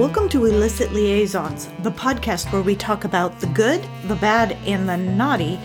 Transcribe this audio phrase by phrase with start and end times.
[0.00, 4.88] Welcome to Illicit Liaisons, the podcast where we talk about the good, the bad, and
[4.88, 5.60] the naughty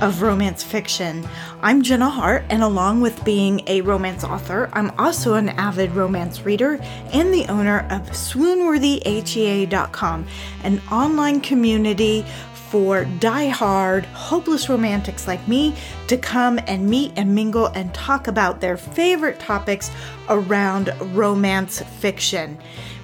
[0.00, 1.28] of romance fiction.
[1.60, 6.42] I'm Jenna Hart, and along with being a romance author, I'm also an avid romance
[6.42, 6.78] reader
[7.12, 10.26] and the owner of swoonworthyhea.com,
[10.62, 12.24] an online community
[12.70, 15.74] for die-hard, hopeless romantics like me
[16.06, 19.90] to come and meet and mingle and talk about their favorite topics
[20.28, 22.56] around romance fiction.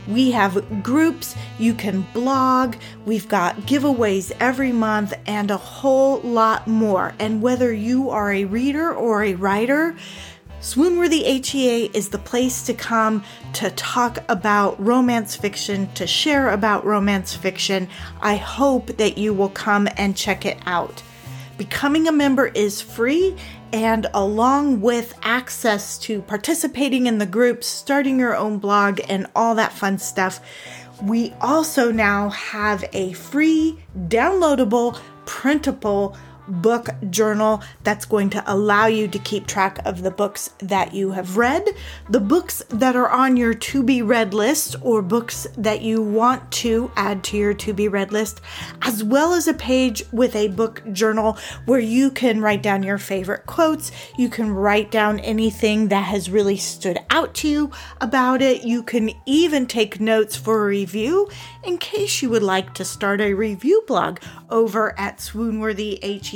[0.09, 6.69] We have groups, you can blog, we've got giveaways every month, and a whole lot
[6.69, 7.15] more.
[7.19, 9.97] And whether you are a reader or a writer,
[10.61, 16.85] Swoonworthy HEA is the place to come to talk about romance fiction, to share about
[16.85, 17.89] romance fiction.
[18.21, 21.03] I hope that you will come and check it out.
[21.59, 23.35] Becoming a member is free,
[23.73, 29.55] and along with access to participating in the groups, starting your own blog, and all
[29.55, 30.41] that fun stuff,
[31.03, 36.17] we also now have a free, downloadable, printable
[36.49, 41.13] book journal that's going to allow you to keep track of the books that you
[41.13, 41.67] have read,
[42.09, 46.51] the books that are on your to be read list, or books that you want
[46.53, 48.41] to add to your to be read list,
[48.83, 52.99] as well as a page with a book journal where you can write down your
[52.99, 53.93] favorite quotes.
[54.17, 58.65] You can write down anything that has really stood out to you about it.
[58.65, 61.29] You can even take notes for a review
[61.65, 64.19] in case you would like to start a review blog
[64.51, 65.21] over at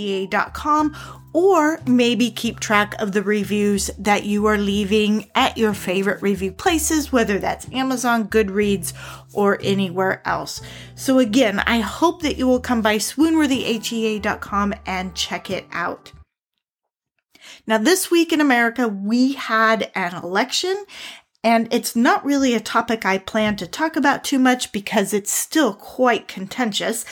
[0.01, 0.97] swoonworthyhea.com
[1.33, 6.51] or maybe keep track of the reviews that you are leaving at your favorite review
[6.51, 8.93] places, whether that's Amazon, Goodreads,
[9.33, 10.61] or anywhere else.
[10.97, 16.13] So, again, I hope that you will come by swoonworthyhea.com and check it out.
[17.65, 20.85] Now, this week in America, we had an election,
[21.45, 25.33] and it's not really a topic I plan to talk about too much because it's
[25.33, 27.05] still quite contentious,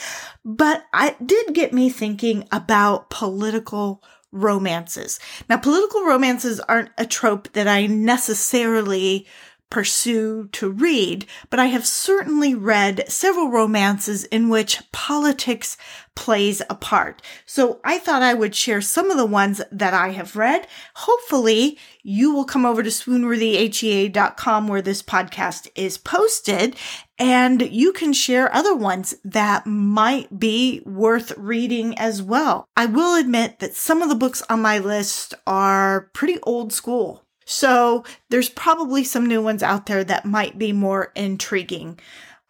[0.43, 5.19] but it did get me thinking about political romances.
[5.49, 9.27] Now, political romances aren't a trope that I necessarily
[9.69, 15.77] pursue to read, but I have certainly read several romances in which politics
[16.15, 17.21] plays a part.
[17.45, 20.67] So I thought I would share some of the ones that I have read.
[20.95, 26.75] Hopefully you will come over to swoonworthyhea.com where this podcast is posted
[27.19, 32.65] and you can share other ones that might be worth reading as well.
[32.77, 37.25] I will admit that some of the books on my list are pretty old school.
[37.45, 41.99] So there's probably some new ones out there that might be more intriguing.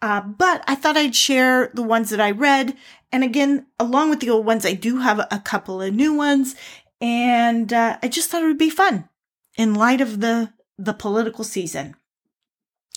[0.00, 2.76] Uh, but I thought I'd share the ones that I read.
[3.10, 6.54] And again, along with the old ones, I do have a couple of new ones.
[7.00, 9.08] And uh, I just thought it would be fun
[9.56, 11.96] in light of the, the political season.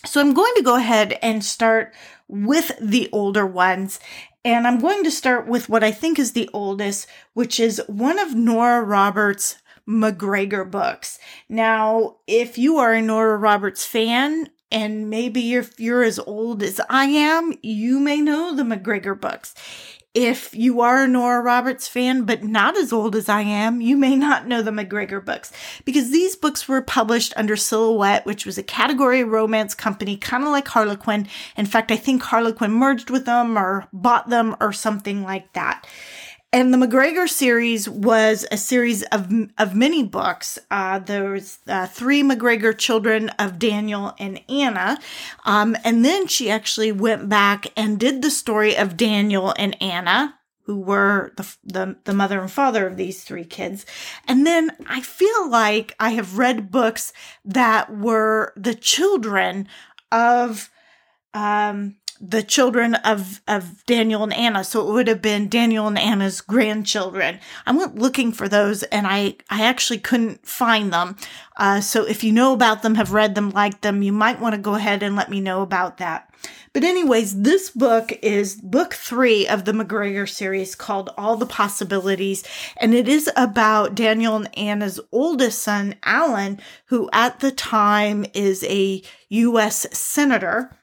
[0.05, 1.93] So I'm going to go ahead and start
[2.27, 3.99] with the older ones.
[4.45, 8.19] And I'm going to start with what I think is the oldest, which is one
[8.19, 11.19] of Nora Roberts' MacGregor books.
[11.47, 16.81] Now, if you are a Nora Roberts fan, and maybe if you're as old as
[16.89, 19.53] I am, you may know the MacGregor books.
[20.13, 23.97] If you are a Nora Roberts fan, but not as old as I am, you
[23.97, 25.51] may not know the MacGregor books
[25.85, 30.49] because these books were published under Silhouette, which was a category romance company, kind of
[30.49, 31.27] like Harlequin.
[31.57, 35.87] In fact, I think Harlequin merged with them or bought them or something like that.
[36.53, 39.27] And the MacGregor series was a series of
[39.57, 40.59] of many books.
[40.69, 44.99] Uh, there was uh, three MacGregor children of Daniel and Anna,
[45.45, 50.35] um, and then she actually went back and did the story of Daniel and Anna,
[50.65, 53.83] who were the, the, the mother and father of these three kids.
[54.27, 57.13] And then I feel like I have read books
[57.43, 59.67] that were the children
[60.11, 60.69] of
[61.33, 61.95] um,
[62.25, 64.63] the children of, of Daniel and Anna.
[64.63, 67.39] So it would have been Daniel and Anna's grandchildren.
[67.65, 71.17] I went looking for those and I, I actually couldn't find them.
[71.57, 74.55] Uh, so if you know about them, have read them, liked them, you might want
[74.55, 76.29] to go ahead and let me know about that.
[76.71, 82.43] But anyways, this book is book three of the MacGregor series called All the Possibilities.
[82.77, 88.63] And it is about Daniel and Anna's oldest son, Alan, who at the time is
[88.63, 89.85] a U.S.
[89.91, 90.75] Senator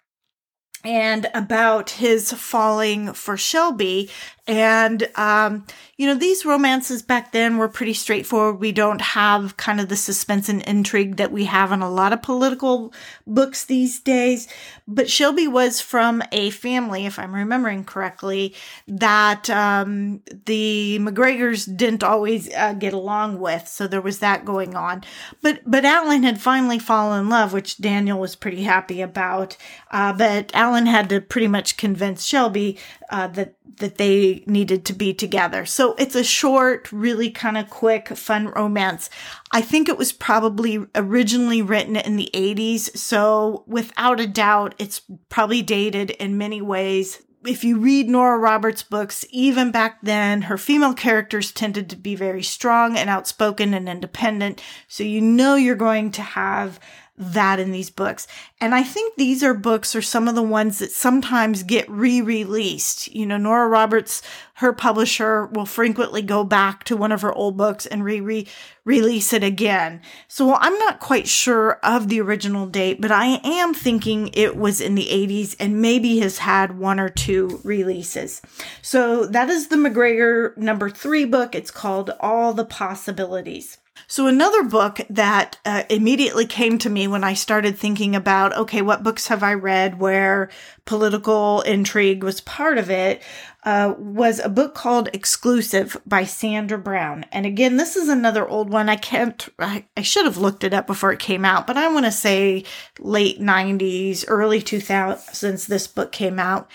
[0.85, 4.11] and about his falling for Shelby.
[4.47, 5.67] And, um,
[6.01, 8.59] you know, these romances back then were pretty straightforward.
[8.59, 12.15] We don't have kind of the suspense and intrigue that we have in a lot
[12.15, 12.95] of political
[13.27, 14.49] books these days.
[14.89, 18.55] But Shelby was from a family, if I'm remembering correctly,
[18.89, 23.69] that um, the MacGregors didn't always uh, get along with.
[23.69, 25.05] So there was that going on.
[25.43, 29.55] But but Alan had finally fallen in love, which Daniel was pretty happy about.
[29.91, 32.79] Uh, but Alan had to pretty much convince Shelby
[33.11, 35.65] uh, that that they needed to be together.
[35.67, 39.11] So it's a short, really kind of quick, fun romance.
[39.53, 42.97] I think it was probably originally written in the 80s.
[42.97, 47.23] So without a doubt, it's probably dated in many ways.
[47.47, 52.15] If you read Nora Roberts' books, even back then, her female characters tended to be
[52.15, 54.63] very strong and outspoken and independent.
[54.89, 56.79] So you know you're going to have
[57.21, 58.27] that in these books.
[58.63, 63.15] And I think these are books are some of the ones that sometimes get re-released.
[63.15, 64.23] You know, Nora Roberts,
[64.55, 69.45] her publisher will frequently go back to one of her old books and re-release it
[69.45, 70.01] again.
[70.29, 74.81] So I'm not quite sure of the original date, but I am thinking it was
[74.81, 78.41] in the 80s and maybe has had one or two releases.
[78.81, 81.55] So that is the MacGregor number three book.
[81.55, 83.77] It's called All the Possibilities.
[84.07, 88.83] So another book that uh, immediately came to me when I started thinking about, okay,
[88.83, 90.51] what books have I read where
[90.85, 93.23] political intrigue was part of it,
[93.65, 97.27] uh, was a book called Exclusive by Sandra Brown.
[97.31, 98.89] And again, this is another old one.
[98.89, 101.89] I can't, I, I should have looked it up before it came out, but I
[101.89, 102.65] want to say
[102.99, 106.71] late 90s, early 2000s, this book came out.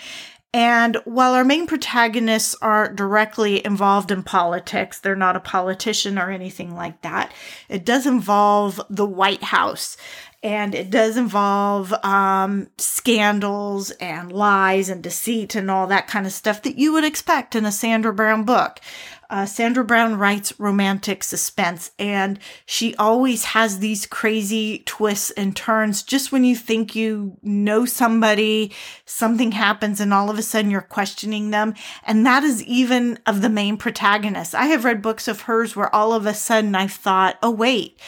[0.56, 6.30] And while our main protagonists aren't directly involved in politics, they're not a politician or
[6.30, 7.30] anything like that.
[7.68, 9.98] It does involve the White House
[10.42, 16.32] and it does involve um, scandals and lies and deceit and all that kind of
[16.32, 18.80] stuff that you would expect in a Sandra Brown book.
[19.28, 26.02] Uh, Sandra Brown writes romantic suspense, and she always has these crazy twists and turns.
[26.02, 28.72] Just when you think you know somebody,
[29.04, 31.74] something happens, and all of a sudden you're questioning them.
[32.04, 34.54] And that is even of the main protagonist.
[34.54, 38.00] I have read books of hers where all of a sudden I thought, oh, wait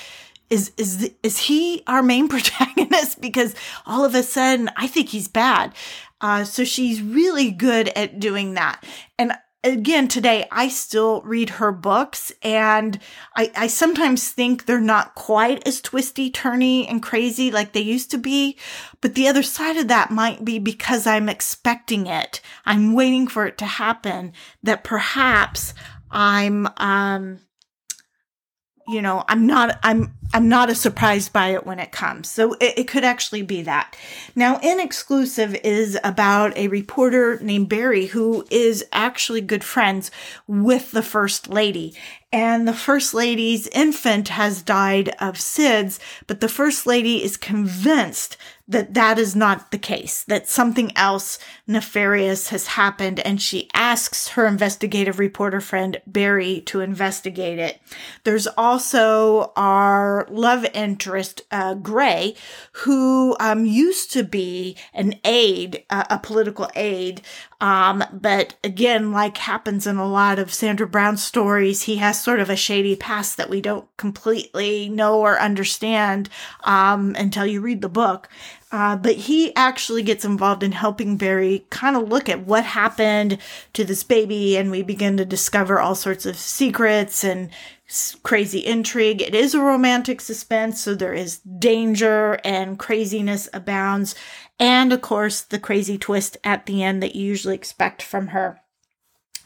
[0.51, 3.55] is is is he our main protagonist because
[3.87, 5.75] all of a sudden I think he's bad.
[6.21, 8.83] Uh, so she's really good at doing that.
[9.19, 9.33] And
[9.65, 13.01] again today i still read her books and
[13.37, 18.11] I, I sometimes think they're not quite as twisty turny and crazy like they used
[18.13, 18.57] to be
[19.01, 22.41] but the other side of that might be because i'm expecting it.
[22.65, 24.33] I'm waiting for it to happen
[24.63, 25.75] that perhaps
[26.11, 27.41] i'm um
[28.89, 32.31] you know i'm not i'm i'm not as surprised by it when it comes.
[32.31, 33.97] So it, it, could actually be that.
[34.35, 40.11] Now in exclusive is about a reporter named barry who is actually good friends
[40.47, 41.95] with the first lady.
[42.31, 48.37] And the first lady's infant has died of SIDS, but the first lady is convinced
[48.69, 54.29] that that is not the case, that something else nefarious has happened, and she asks
[54.29, 57.81] her investigative reporter friend Barry to investigate it.
[58.25, 62.35] There's also our love interest, uh, Gray,
[62.73, 67.23] who um, used to be an aide, uh, a political aide,
[67.61, 72.39] um, but again, like happens in a lot of Sandra Brown stories, he has sort
[72.39, 76.29] of a shady past that we don't completely know or understand
[76.63, 78.29] um, until you read the book.
[78.71, 83.39] Uh, but he actually gets involved in helping Barry kind of look at what happened
[83.73, 87.51] to this baby, and we begin to discover all sorts of secrets and
[88.23, 89.23] crazy intrigue.
[89.23, 94.15] It is a romantic suspense, so there is danger and craziness abounds.
[94.59, 98.61] And of course, the crazy twist at the end that you usually expect from her.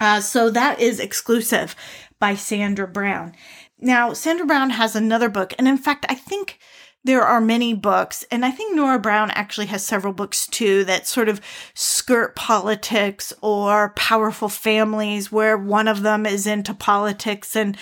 [0.00, 1.76] Uh, so that is exclusive
[2.18, 3.34] by Sandra Brown.
[3.78, 6.58] Now, Sandra Brown has another book, and in fact, I think
[7.04, 11.06] there are many books, and I think Nora Brown actually has several books too that
[11.08, 11.40] sort of
[11.74, 17.56] skirt politics or powerful families where one of them is into politics.
[17.56, 17.76] And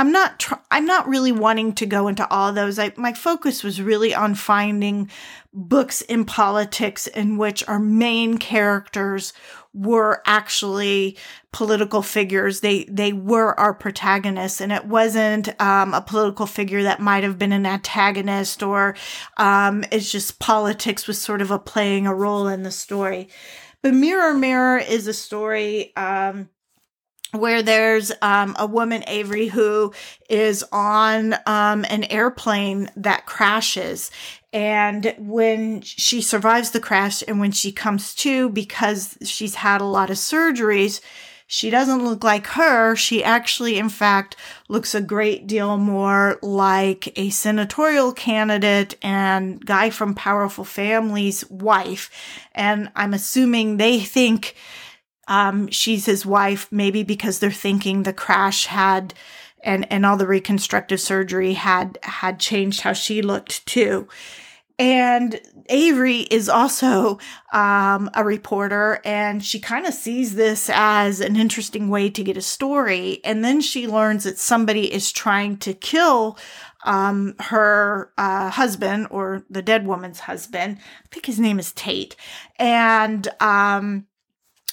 [0.00, 2.78] I'm not, tr- I'm not really wanting to go into all those.
[2.78, 5.10] I, my focus was really on finding
[5.52, 9.34] books in politics in which our main characters
[9.74, 11.18] were actually
[11.52, 12.60] political figures.
[12.60, 17.38] They they were our protagonists, and it wasn't um, a political figure that might have
[17.38, 18.96] been an antagonist, or
[19.36, 23.28] um, it's just politics was sort of a playing a role in the story.
[23.82, 25.94] But Mirror Mirror is a story.
[25.94, 26.48] Um,
[27.32, 29.92] where there's um, a woman, Avery, who
[30.28, 34.10] is on um, an airplane that crashes.
[34.52, 39.84] And when she survives the crash and when she comes to, because she's had a
[39.84, 41.00] lot of surgeries,
[41.52, 42.94] she doesn't look like her.
[42.94, 44.36] She actually, in fact,
[44.68, 52.08] looks a great deal more like a senatorial candidate and guy from Powerful Family's wife.
[52.54, 54.54] And I'm assuming they think
[55.30, 59.14] um, she's his wife, maybe because they're thinking the crash had
[59.62, 64.08] and and all the reconstructive surgery had had changed how she looked too.
[64.78, 67.18] And Avery is also
[67.52, 72.38] um, a reporter, and she kind of sees this as an interesting way to get
[72.38, 73.20] a story.
[73.22, 76.38] And then she learns that somebody is trying to kill
[76.84, 80.78] um, her uh, husband or the dead woman's husband.
[80.80, 82.16] I think his name is Tate.
[82.58, 84.06] And um,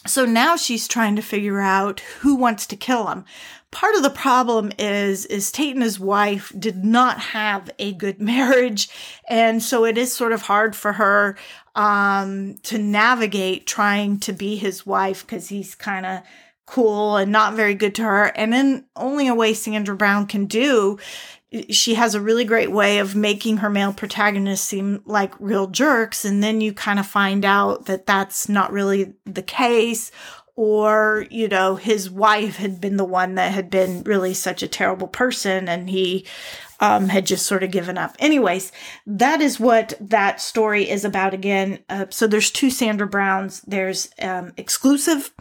[0.08, 3.26] so now she's trying to figure out who wants to kill him
[3.72, 8.20] part of the problem is is Tate and his wife did not have a good
[8.34, 8.90] marriage,
[9.28, 11.38] and so it is sort of hard for her
[11.76, 16.22] um, to navigate trying to be his wife because he's kind of
[16.66, 18.26] cool and not very good to her.
[18.36, 21.00] And then only a way Sandra Brown can do.
[21.70, 26.26] She has a really great way of making her male protagonists seem like real jerks.
[26.26, 30.12] And then you kind of find out that that's not really the case,
[30.58, 34.68] or you know his wife had been the one that had been really such a
[34.68, 36.26] terrible person and he
[36.80, 38.16] um, had just sort of given up.
[38.20, 38.72] Anyways
[39.06, 41.80] that is what that story is about again.
[41.90, 43.62] Uh, so there's two sandra browns.
[43.62, 45.32] There's um, exclusive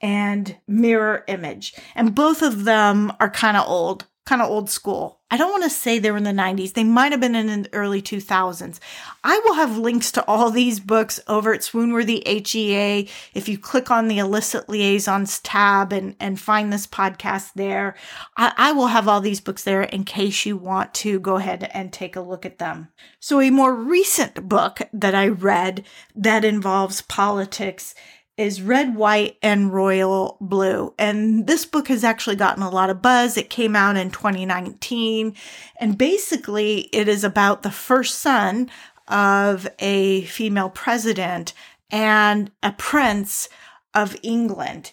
[0.00, 1.74] and mirror image.
[1.94, 5.20] And both of them are kind of old kind of old school.
[5.32, 6.74] I don't want to say they were in the 90s.
[6.74, 8.78] They might have been in the early 2000s.
[9.24, 13.08] I will have links to all these books over at Swoonworthy HEA.
[13.34, 17.96] If you click on the illicit liaisons tab and, and find this podcast there,
[18.36, 21.68] I, I will have all these books there in case you want to go ahead
[21.72, 22.88] and take a look at them.
[23.18, 27.94] So a more recent book that I read that involves politics
[28.36, 30.94] is Red, White, and Royal Blue.
[30.98, 33.36] And this book has actually gotten a lot of buzz.
[33.36, 35.34] It came out in 2019.
[35.78, 38.70] And basically, it is about the first son
[39.08, 41.52] of a female president
[41.90, 43.48] and a prince
[43.94, 44.92] of England.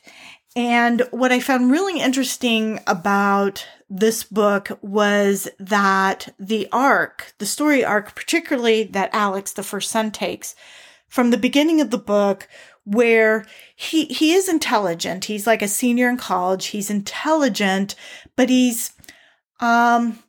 [0.55, 7.86] And what I found really interesting about this book was that the arc, the story
[7.86, 10.55] arc, particularly that Alex, the first son, takes
[11.08, 12.48] from the beginning of the book
[12.86, 13.45] where
[13.75, 15.25] he he is intelligent.
[15.25, 16.67] He's like a senior in college.
[16.67, 17.95] He's intelligent,
[18.36, 18.93] but he's
[19.59, 20.19] um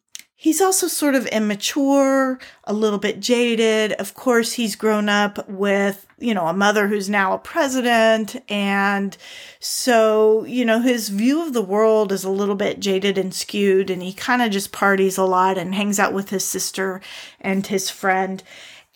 [0.40, 3.92] he's also sort of immature, a little bit jaded.
[3.92, 9.14] Of course, he's grown up with, you know, a mother who's now a president and
[9.58, 13.90] so, you know, his view of the world is a little bit jaded and skewed
[13.90, 17.02] and he kind of just parties a lot and hangs out with his sister
[17.38, 18.42] and his friend.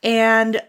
[0.03, 0.63] And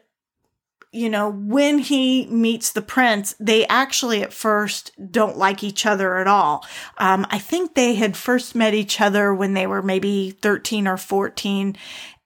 [0.96, 6.18] you know, when he meets the prince, they actually at first don't like each other
[6.18, 6.66] at all.
[6.98, 10.98] Um, I think they had first met each other when they were maybe 13 or
[10.98, 11.76] 14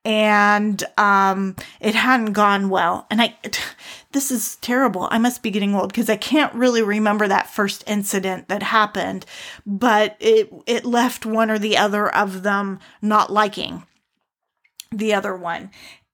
[0.05, 3.05] and um, it hadn't gone well.
[3.09, 3.35] And I,
[4.11, 5.07] this is terrible.
[5.11, 9.25] I must be getting old because I can't really remember that first incident that happened,
[9.65, 13.83] but it it left one or the other of them not liking
[14.91, 15.69] the other one.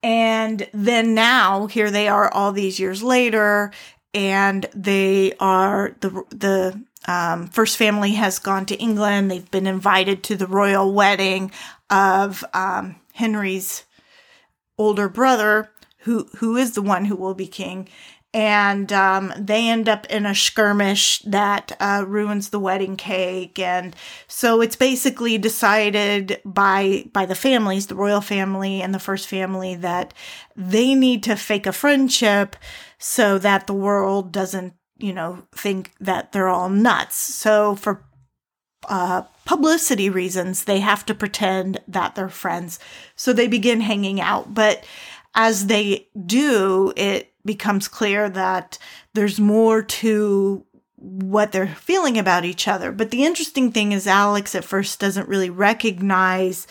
[0.06, 3.72] And then now here they are all these years later
[4.14, 9.32] and they are the, the, um, first family has gone to England.
[9.32, 11.52] They've been invited to the royal wedding
[11.90, 13.86] of, um, Henry's
[14.78, 15.72] older brother,
[16.02, 17.90] who, who is the one who will be king
[18.36, 23.58] and um, they end up in a skirmish that uh, ruins the wedding cake.
[23.58, 23.96] And
[24.28, 29.74] so it's basically decided by by the families the royal family and the first family
[29.76, 30.14] that
[30.54, 32.58] they need to fake a friendship
[32.98, 37.16] so that the world doesn't you know think that they're all nuts.
[37.16, 38.04] So for
[38.90, 42.80] uh, publicity reasons they have to pretend that they're friends.
[43.16, 44.54] So they begin hanging out.
[44.54, 44.86] But
[45.34, 48.78] as they do it becomes clear that
[49.14, 50.66] there's more to
[50.98, 52.92] what they're feeling about each other.
[52.92, 56.68] But the interesting thing is, Alex at first doesn't really recognize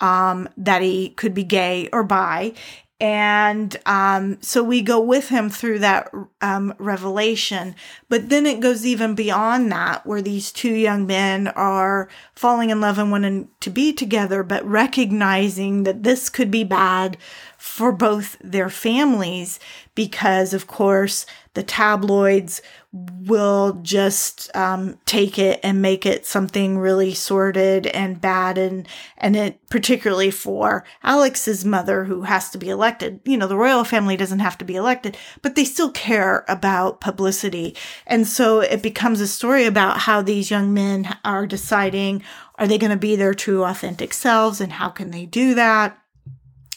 [0.00, 2.54] um, that he could be gay or bi.
[3.00, 7.74] And um, so we go with him through that um, revelation.
[8.08, 12.80] But then it goes even beyond that, where these two young men are falling in
[12.80, 17.18] love and wanting to be together, but recognizing that this could be bad
[17.64, 19.58] for both their families
[19.94, 22.60] because, of course, the tabloids
[22.92, 29.34] will just um, take it and make it something really sordid and bad and and
[29.34, 33.18] it particularly for Alex's mother who has to be elected.
[33.24, 37.00] You know the royal family doesn't have to be elected but they still care about
[37.00, 37.74] publicity.
[38.06, 42.22] And so it becomes a story about how these young men are deciding
[42.56, 45.98] are they going to be their true authentic selves and how can they do that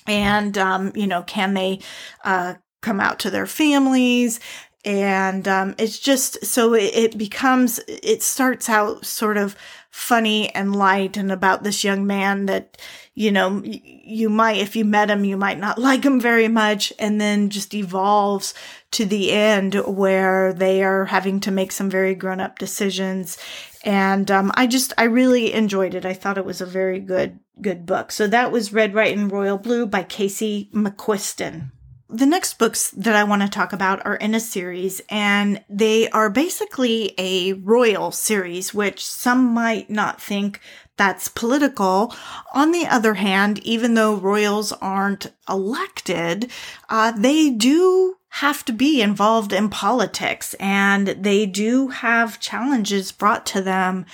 [0.08, 1.80] and um, you know can they
[2.24, 4.40] uh, come out to their families?
[4.86, 9.58] And um, it's just so it, it, becomes it starts out sort of
[9.90, 12.78] funny and light and about this young man that
[13.14, 16.94] you know you might if you met him you might not like him very much.
[17.00, 18.54] And then just evolves
[18.92, 23.38] to the end where they are having to make some very grown up decisions.
[23.84, 26.06] And um, i just i really enjoyed it.
[26.06, 29.32] I thought it was a very good good book so that was red white and
[29.32, 31.72] royal blue by casey mcquiston
[32.10, 36.10] the next books that I want to talk about are in a series, and they
[36.12, 40.62] are basically a royal series, which some might not think
[40.96, 42.16] that's political.
[42.54, 46.50] On the other hand, even though royals aren't elected,
[46.90, 53.46] uh, they do have to be involved in politics and they do have challenges brought
[53.48, 54.06] to them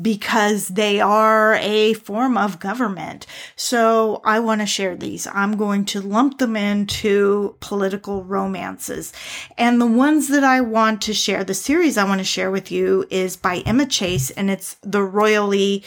[0.00, 3.26] because they are a form of government.
[3.56, 5.26] So I want to share these.
[5.26, 9.12] I'm going to lump them into political romances.
[9.58, 12.70] And the ones that I want to share, the series I want to share with
[12.70, 15.82] you is by Emma Chase and it's the Royally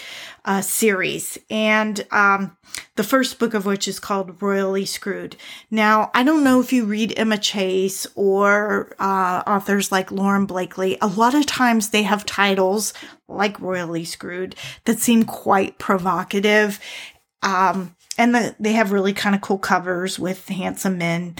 [0.45, 1.37] uh, series.
[1.49, 2.57] And um,
[2.95, 5.35] the first book of which is called Royally Screwed.
[5.71, 10.97] Now, I don't know if you read Emma Chase or uh, authors like Lauren Blakely.
[11.01, 12.93] A lot of times they have titles
[13.27, 16.79] like Royally Screwed that seem quite provocative.
[17.41, 21.35] Um, and the, they have really kind of cool covers with handsome men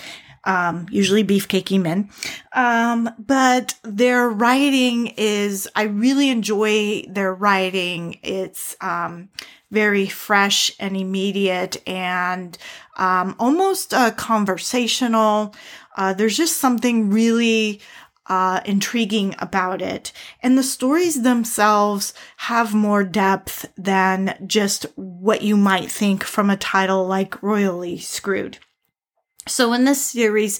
[0.45, 2.09] um, usually beefcakey men.
[2.53, 8.19] Um, but their writing is, I really enjoy their writing.
[8.23, 9.29] It's, um,
[9.71, 12.57] very fresh and immediate and,
[12.97, 15.55] um, almost uh, conversational.
[15.97, 17.81] Uh, there's just something really,
[18.27, 20.11] uh, intriguing about it.
[20.41, 26.57] And the stories themselves have more depth than just what you might think from a
[26.57, 28.59] title like Royally Screwed.
[29.47, 30.59] So in this series,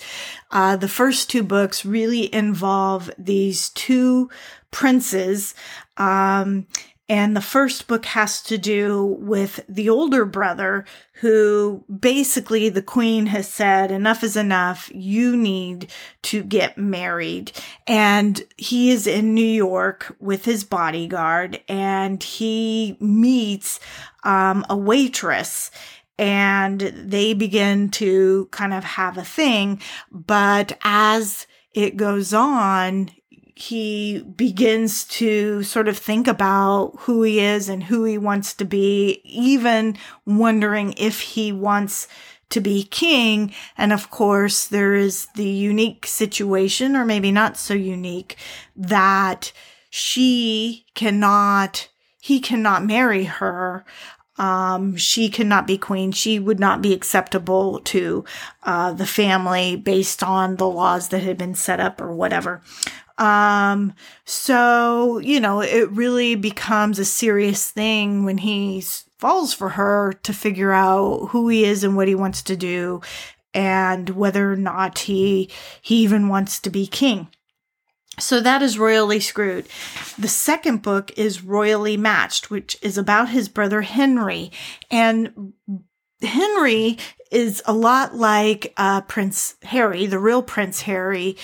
[0.51, 4.29] uh, the first two books really involve these two
[4.71, 5.55] princes.
[5.97, 6.67] Um,
[7.09, 10.85] and the first book has to do with the older brother
[11.15, 14.89] who basically the queen has said, enough is enough.
[14.93, 15.91] You need
[16.23, 17.51] to get married.
[17.87, 23.79] And he is in New York with his bodyguard and he meets
[24.23, 25.71] um, a waitress
[26.17, 29.81] and they begin to kind of have a thing.
[30.11, 33.09] But as it goes on,
[33.55, 38.65] he begins to sort of think about who he is and who he wants to
[38.65, 42.07] be, even wondering if he wants
[42.49, 43.53] to be king.
[43.77, 48.37] And of course, there is the unique situation, or maybe not so unique,
[48.75, 49.51] that
[49.89, 51.89] she cannot,
[52.21, 53.85] he cannot marry her
[54.37, 56.11] um, she cannot be queen.
[56.11, 58.25] She would not be acceptable to
[58.63, 62.61] uh, the family based on the laws that had been set up or whatever.
[63.17, 63.93] Um,
[64.25, 68.81] so, you know, it really becomes a serious thing when he
[69.19, 73.01] falls for her to figure out who he is and what he wants to do
[73.53, 75.49] and whether or not he
[75.81, 77.27] he even wants to be king.
[78.19, 79.67] So that is Royally Screwed.
[80.19, 84.51] The second book is Royally Matched, which is about his brother Henry.
[84.91, 85.53] And
[86.21, 86.99] Henry
[87.31, 91.37] is a lot like uh, Prince Harry, the real Prince Harry,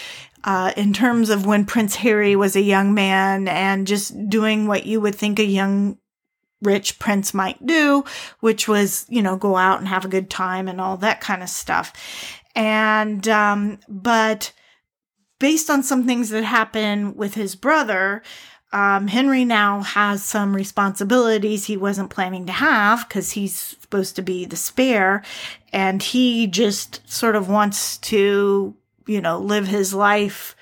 [0.43, 4.85] uh, in terms of when Prince Harry was a young man and just doing what
[4.85, 5.97] you would think a young
[6.61, 8.03] rich prince might do,
[8.41, 11.41] which was, you know, go out and have a good time and all that kind
[11.41, 11.93] of stuff.
[12.55, 14.51] And, um, but
[15.39, 18.21] based on some things that happen with his brother,
[18.71, 24.21] um, Henry now has some responsibilities he wasn't planning to have because he's supposed to
[24.21, 25.23] be the spare.
[25.73, 28.75] And he just sort of wants to,
[29.07, 30.55] you know, live his life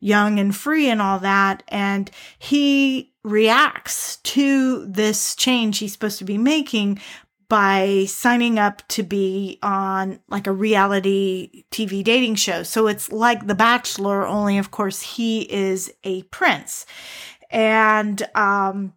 [0.00, 1.62] young and free and all that.
[1.68, 7.00] And he reacts to this change he's supposed to be making
[7.48, 12.62] by signing up to be on like a reality TV dating show.
[12.62, 16.86] So it's like The Bachelor, only of course he is a prince.
[17.50, 18.94] And um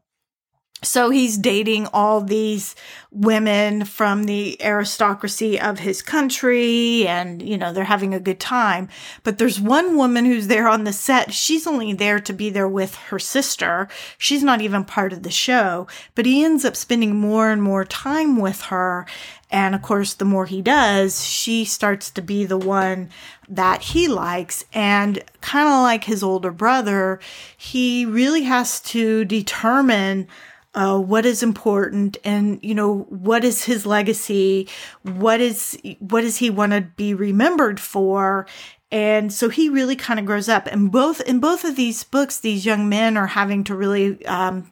[0.83, 2.75] so he's dating all these
[3.11, 8.87] women from the aristocracy of his country and you know they're having a good time.
[9.23, 11.33] But there's one woman who's there on the set.
[11.33, 13.87] She's only there to be there with her sister.
[14.19, 15.87] She's not even part of the show.
[16.13, 19.07] But he ends up spending more and more time with her.
[19.49, 23.09] And of course the more he does she starts to be the one
[23.49, 24.63] that he likes.
[24.73, 27.19] And kind of like his older brother
[27.57, 30.27] he really has to determine
[30.73, 34.67] uh, what is important and you know what is his legacy?
[35.03, 38.45] What is what does he want to be remembered for?
[38.91, 40.67] And so he really kind of grows up.
[40.67, 44.71] And both in both of these books these young men are having to really um,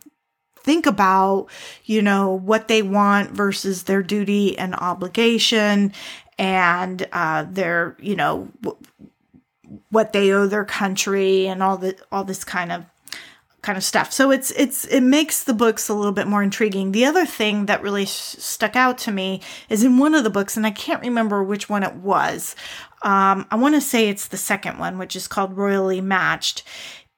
[0.66, 1.48] think about
[1.86, 5.94] you know what they want versus their duty and obligation
[6.38, 8.78] and uh, their you know w-
[9.90, 12.86] what they owe their country and all the all this kind of
[13.66, 14.14] kind of stuff.
[14.14, 16.92] So it's it's it makes the books a little bit more intriguing.
[16.92, 20.30] The other thing that really sh- stuck out to me is in one of the
[20.30, 22.56] books, and I can't remember which one it was.
[23.02, 26.64] Um, I want to say it's the second one, which is called Royally Matched.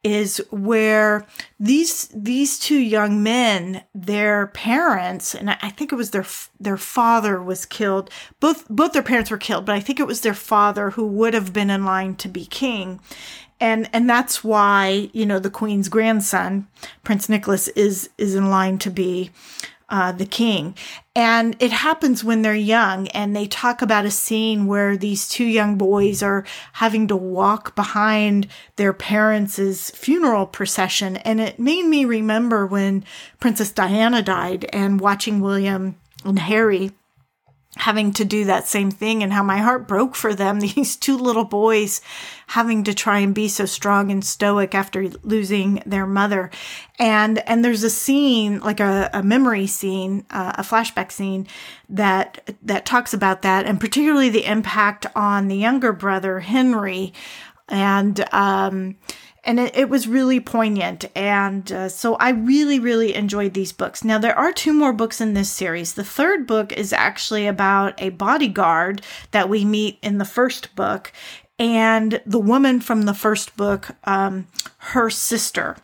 [0.03, 1.25] Is where
[1.60, 6.25] these these two young men, their parents, and I think it was their
[6.62, 8.10] their father was killed.
[8.39, 11.33] Both both their parents were killed, but I think it was their father who would
[11.33, 13.01] have been in line to be king
[13.60, 16.67] and and that's why you know the queen's grandson
[17.04, 19.32] prince nicholas is is in line to be
[19.89, 20.76] uh, the king.
[21.15, 25.46] And it happens when they're young and they talk about a scene where these two
[25.46, 31.17] young boys are having to walk behind their parents' funeral procession.
[31.17, 33.06] And it made me remember when
[33.39, 36.91] princess diana died and watching william and harry
[37.77, 41.17] having to do that same thing and how my heart broke for them these two
[41.17, 42.01] little boys
[42.47, 46.49] having to try and be so strong and stoic after losing their mother.
[46.99, 51.47] And and there's a scene like a, a memory scene uh, a flashback scene
[51.89, 57.13] that that talks about that and particularly the impact on the younger brother henry.
[57.69, 58.95] And um
[59.47, 61.05] and it, it, was really poignant.
[61.15, 64.03] And uh, so I really, really enjoyed these books.
[64.03, 65.93] Now, there are two more books in this series.
[65.93, 71.13] The third book is actually about a bodyguard that we meet in the first book,
[71.57, 74.47] and the woman from the first book, um,
[74.79, 75.77] her sister.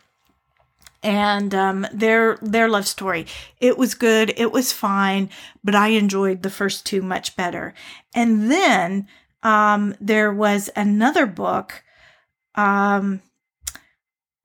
[1.02, 3.26] And um, their their love story.
[3.60, 4.32] It was good.
[4.38, 5.28] It was fine,
[5.62, 7.74] but I enjoyed the first two much better.
[8.14, 9.06] And then
[9.42, 11.82] um, there was another book
[12.54, 13.20] um,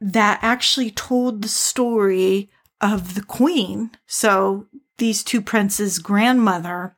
[0.02, 2.50] that actually told the story
[2.82, 3.92] of the queen.
[4.08, 6.96] So these two princes' grandmother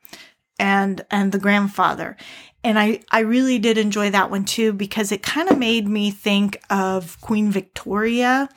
[0.59, 2.17] and and the grandfather.
[2.63, 6.11] And I, I really did enjoy that one too because it kind of made me
[6.11, 8.49] think of Queen Victoria.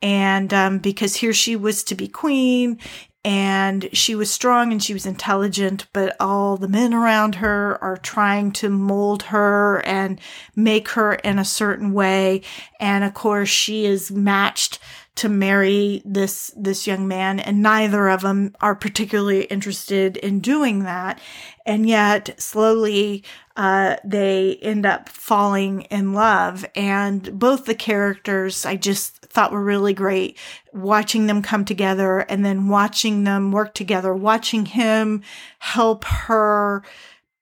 [0.00, 2.78] And um, because here she was to be queen
[3.24, 7.96] and she was strong and she was intelligent, but all the men around her are
[7.96, 10.20] trying to mold her and
[10.54, 12.42] make her in a certain way.
[12.78, 14.78] And of course, she is matched
[15.16, 20.80] to marry this this young man and neither of them are particularly interested in doing
[20.80, 21.20] that
[21.64, 23.22] and yet slowly
[23.56, 26.64] uh, they end up falling in love.
[26.74, 30.38] And both the characters i just thought were really great
[30.72, 35.22] watching them come together and then watching them work together watching him
[35.58, 36.82] help her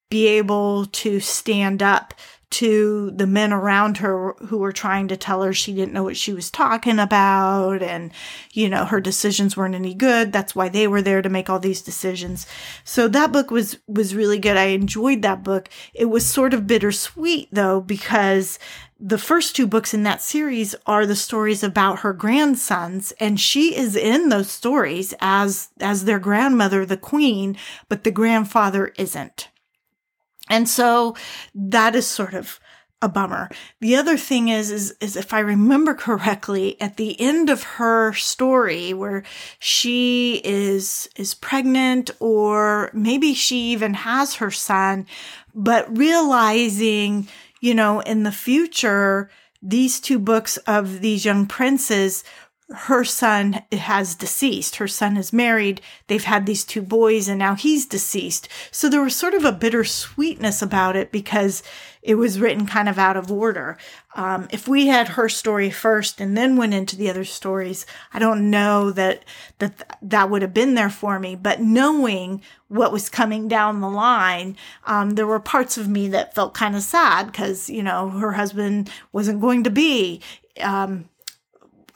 [0.09, 2.14] be able to stand up
[2.53, 6.17] to the men around her who were trying to tell her she didn't know what
[6.17, 8.12] she was talking about and
[8.53, 10.33] you know her decisions weren't any good.
[10.33, 12.47] That's why they were there to make all these decisions.
[12.85, 14.57] So that book was was really good.
[14.57, 15.69] I enjoyed that book.
[15.95, 18.59] It was sort of bittersweet though because
[19.01, 23.75] the first two books in that series are the stories about her grandsons and she
[23.75, 27.57] is in those stories as as their grandmother the queen
[27.88, 29.49] but the grandfather isn't
[30.48, 31.16] and so
[31.55, 32.61] that is sort of
[33.02, 33.50] a bummer.
[33.81, 38.12] The other thing is, is, is if I remember correctly, at the end of her
[38.12, 39.24] story where
[39.59, 45.07] she is, is pregnant or maybe she even has her son,
[45.52, 47.26] but realizing,
[47.61, 49.28] you know, in the future,
[49.61, 52.24] these two books of these young princes
[52.73, 54.77] her son has deceased.
[54.77, 55.81] Her son is married.
[56.07, 58.49] They've had these two boys and now he's deceased.
[58.71, 61.63] So there was sort of a bittersweetness about it because
[62.03, 63.79] it was written kind of out of order.
[64.15, 68.19] Um, if we had her story first and then went into the other stories, I
[68.19, 69.25] don't know that,
[69.59, 71.37] that that would have been there for me.
[71.37, 76.35] But knowing what was coming down the line, um, there were parts of me that
[76.35, 80.21] felt kind of sad because, you know, her husband wasn't going to be,
[80.61, 81.09] um,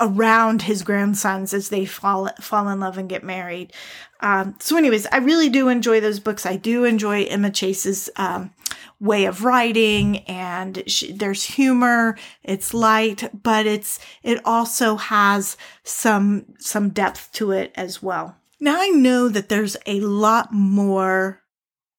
[0.01, 3.73] around his grandsons as they fall fall in love and get married.
[4.21, 6.47] Um, so, anyways, I really do enjoy those books.
[6.47, 8.53] I do enjoy Emma Chase's um,
[9.01, 12.17] way of writing, and she, there's humor.
[12.43, 18.37] It's light, but it's it also has some some depth to it as well.
[18.61, 21.43] Now I know that there's a lot more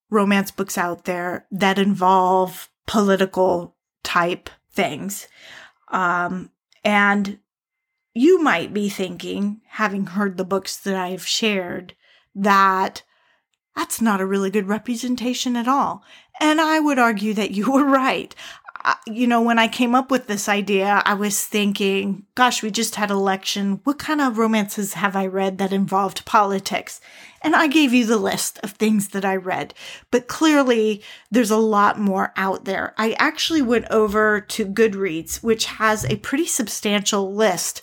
[0.10, 5.28] romance books out there that involve political type things.
[5.90, 6.52] Um,
[6.84, 7.40] and
[8.18, 11.96] you might be thinking, having heard the books that I've shared,
[12.36, 13.04] that
[13.76, 16.04] that's not a really good representation at all.
[16.40, 18.36] And I would argue that you were right
[19.06, 22.96] you know, when I came up with this idea, I was thinking, gosh, we just
[22.96, 23.82] had election.
[23.84, 27.02] What kind of romances have I read that involved politics?
[27.42, 29.74] And I gave you the list of things that I read,
[30.12, 32.94] but clearly there's a lot more out there.
[32.98, 37.82] I actually went over to Goodreads, which has a pretty substantial list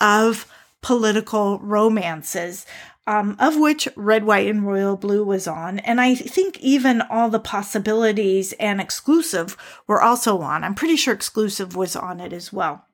[0.00, 0.46] of
[0.82, 2.66] political romances
[3.06, 5.78] um, of which Red, White, and Royal Blue was on.
[5.80, 10.64] And I think even all the possibilities and exclusive were also on.
[10.64, 12.86] I'm pretty sure exclusive was on it as well.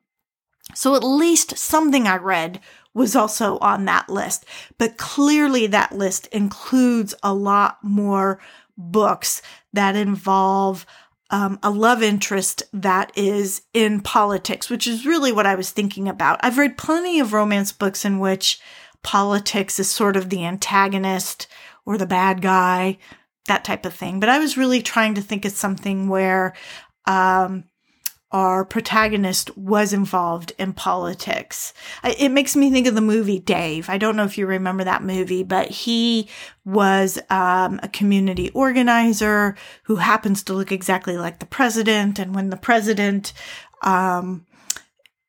[0.73, 2.59] So at least something I read
[2.93, 4.45] was also on that list.
[4.77, 8.39] But clearly that list includes a lot more
[8.77, 9.41] books
[9.73, 10.85] that involve
[11.31, 16.07] um, a love interest that is in politics, which is really what I was thinking
[16.07, 16.39] about.
[16.43, 18.59] I've read plenty of romance books in which
[19.01, 21.47] politics is sort of the antagonist
[21.85, 22.97] or the bad guy,
[23.47, 24.19] that type of thing.
[24.19, 26.53] But I was really trying to think of something where
[27.07, 27.63] um,
[28.31, 31.73] our protagonist was involved in politics.
[32.03, 33.89] It makes me think of the movie Dave.
[33.89, 36.29] I don't know if you remember that movie, but he
[36.63, 42.19] was um, a community organizer who happens to look exactly like the president.
[42.19, 43.33] And when the president
[43.81, 44.45] um,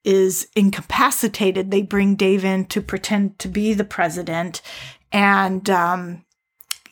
[0.05, 4.63] is incapacitated, they bring Dave in to pretend to be the president.
[5.11, 6.25] And, um,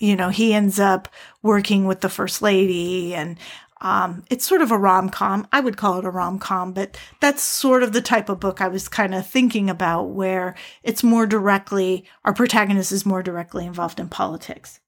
[0.00, 1.08] you know, he ends up
[1.40, 3.38] working with the first lady and,
[3.80, 5.46] um, it's sort of a rom com.
[5.52, 8.60] I would call it a rom com, but that's sort of the type of book
[8.60, 13.66] I was kind of thinking about where it's more directly, our protagonist is more directly
[13.66, 14.80] involved in politics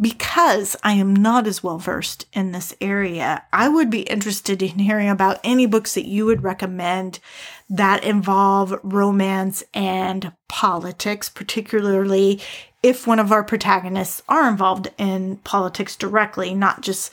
[0.00, 4.78] because I am not as well versed in this area, I would be interested in
[4.78, 7.18] hearing about any books that you would recommend
[7.68, 12.40] that involve romance and politics, particularly
[12.82, 17.10] if one of our protagonists are involved in politics directly, not just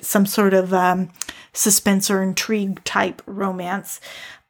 [0.00, 1.10] some sort of um,
[1.52, 4.00] suspense or intrigue type romance.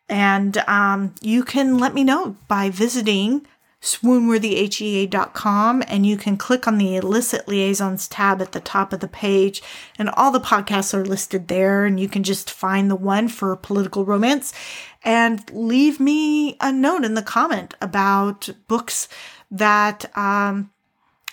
[0.09, 3.47] And um, you can let me know by visiting
[3.83, 9.09] swoonworthyhea.com and you can click on the illicit liaisons tab at the top of the
[9.09, 9.61] page
[9.99, 13.57] and all the podcasts are listed there and you can just find the one for
[13.57, 14.55] political romance
[15.03, 19.09] and leave me a note in the comment about books
[19.51, 20.71] that um,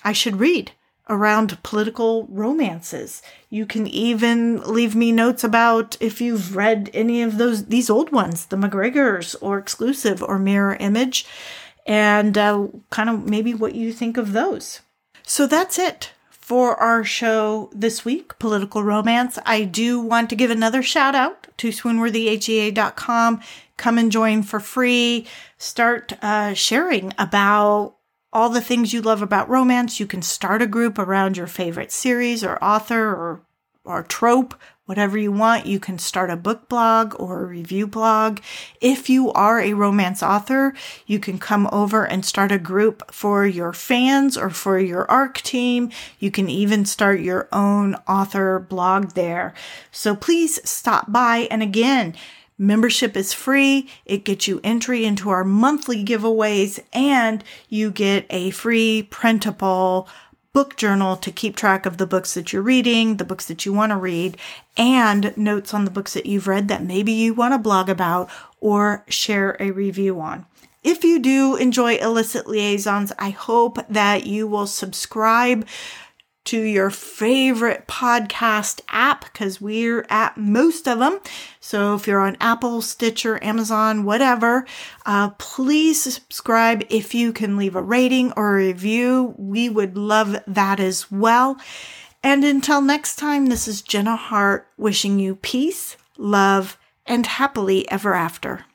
[0.03, 0.71] I should read
[1.09, 3.21] around political romances.
[3.49, 8.11] You can even leave me notes about if you've read any of those these old
[8.11, 11.25] ones, the MacGregors or Exclusive or Mirror Image
[11.85, 14.81] and uh, kind of maybe what you think of those.
[15.23, 19.37] So that's it for our show this week, Political Romance.
[19.45, 23.41] I do want to give another shout out to swoonworthyhea.com.
[23.77, 25.27] Come and join for free.
[25.57, 27.95] Start uh, sharing about
[28.31, 29.99] all the things you love about romance.
[29.99, 33.41] You can start a group around your favorite series or author or
[33.85, 34.53] or trope
[34.85, 35.67] whatever you want.
[35.67, 38.39] You can start a book blog or a review blog.
[38.81, 40.73] If you are a romance author,
[41.05, 45.41] you can come over and start a group for your fans or for your ARC
[45.41, 45.91] team.
[46.17, 49.53] You can even start your own author blog there.
[49.91, 51.47] So please stop by.
[51.51, 52.15] And again,
[52.61, 53.89] Membership is free.
[54.05, 60.09] It gets you entry into our monthly giveaways and you get a free printable
[60.51, 63.71] book journal to keep track of the books that you're reading, the books that you
[63.71, 64.35] want to read,
[64.75, 68.29] and notes on the books that you've read that maybe you want to blog about
[68.59, 70.45] or share a review on.
[70.83, 75.65] If you do enjoy illicit liaisons, I hope that you will subscribe
[76.49, 81.19] to your favorite podcast app because we're at most of them.
[81.59, 84.65] So if you're on Apple, Stitcher, Amazon, whatever,
[85.05, 86.83] uh, please subscribe.
[86.89, 91.59] If you can leave a rating or a review, we would love that as well.
[92.23, 98.15] And until next time, this is Jenna Hart wishing you peace, love, and happily ever
[98.15, 98.65] after.